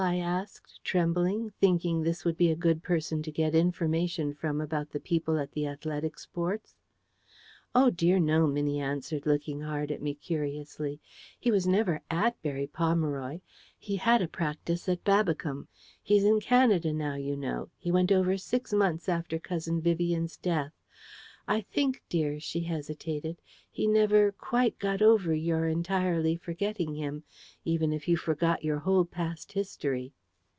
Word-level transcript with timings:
I 0.03 0.17
asked, 0.17 0.79
trembling, 0.83 1.51
thinking 1.61 2.01
this 2.01 2.25
would 2.25 2.35
be 2.35 2.49
a 2.49 2.55
good 2.55 2.81
person 2.81 3.21
to 3.21 3.31
get 3.31 3.53
information 3.53 4.33
from 4.33 4.59
about 4.59 4.89
the 4.89 4.99
people 4.99 5.37
at 5.37 5.51
the 5.51 5.67
Athletic 5.67 6.17
Sports. 6.17 6.73
"Oh 7.75 7.91
dear, 7.91 8.19
no," 8.19 8.47
Minnie 8.47 8.79
answered, 8.79 9.27
looking 9.27 9.61
hard 9.61 9.91
at 9.91 10.01
me, 10.01 10.15
curiously. 10.15 10.99
"He 11.39 11.51
was 11.51 11.67
never 11.67 12.01
at 12.09 12.41
Berry 12.41 12.65
Pomeroy. 12.65 13.41
He 13.77 13.97
had 13.97 14.23
a 14.23 14.27
practice 14.27 14.89
at 14.89 15.03
Babbicombe. 15.03 15.67
He's 16.01 16.23
in 16.25 16.39
Canada 16.39 16.91
now, 16.93 17.13
you 17.13 17.37
know. 17.37 17.69
He 17.77 17.91
went 17.91 18.11
over 18.11 18.37
six 18.39 18.73
months 18.73 19.07
after 19.07 19.37
Cousin 19.37 19.79
Vivian's 19.81 20.35
death. 20.35 20.73
I 21.47 21.61
think, 21.61 22.01
dear," 22.07 22.39
she 22.39 22.61
hesitated, 22.61 23.41
"he 23.69 23.87
never 23.87 24.31
QUITE 24.31 24.77
got 24.77 25.01
over 25.01 25.33
your 25.33 25.67
entirely 25.67 26.37
forgetting 26.37 26.93
him, 26.93 27.23
even 27.65 27.91
if 27.91 28.07
you 28.07 28.15
forgot 28.15 28.63
your 28.63 28.77
whole 28.79 29.05
past 29.05 29.51
history." 29.53 30.13